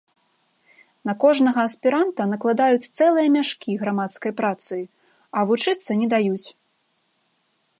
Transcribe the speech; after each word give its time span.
На 1.09 1.13
кожнага 1.23 1.65
аспіранта 1.71 2.21
накладаюць 2.31 2.89
цэлыя 2.97 3.27
мяшкі 3.35 3.75
грамадскай 3.83 4.33
працы, 4.43 4.75
а 5.29 5.39
вучыцца 5.53 5.91
не 6.01 6.07
даюць. 6.15 6.47